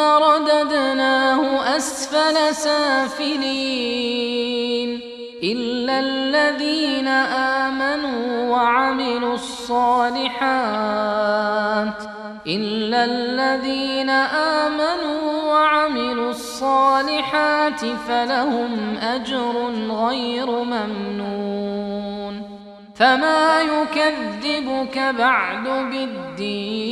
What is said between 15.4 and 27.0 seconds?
وعملوا الصالحات فلهم أجر غير ممنون فما يكذبك بعد بالدين